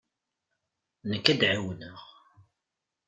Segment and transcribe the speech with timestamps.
[1.09, 1.99] Nekk ad ɛiwneɣ.